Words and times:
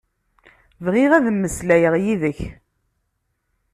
Bɣiɣ 0.85 1.11
ad 1.13 1.25
mmeslayeɣ 1.31 1.95
yid-k. 2.03 2.39